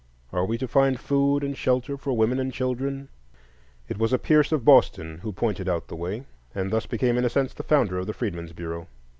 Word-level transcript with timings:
Are 0.33 0.45
we 0.47 0.57
to 0.57 0.67
find 0.67 0.99
food 0.99 1.43
and 1.43 1.55
shelter 1.55 1.95
for 1.95 2.11
women 2.13 2.39
and 2.39 2.51
children?" 2.51 3.09
It 3.87 3.99
was 3.99 4.11
a 4.11 4.17
Pierce 4.17 4.51
of 4.51 4.65
Boston 4.65 5.19
who 5.19 5.31
pointed 5.31 5.69
out 5.69 5.89
the 5.89 5.95
way, 5.95 6.23
and 6.55 6.71
thus 6.71 6.87
became 6.87 7.19
in 7.19 7.25
a 7.25 7.29
sense 7.29 7.53
the 7.53 7.61
founder 7.61 7.99
of 7.99 8.07
the 8.07 8.13
Freedmen's 8.13 8.51
Bureau. 8.53 8.87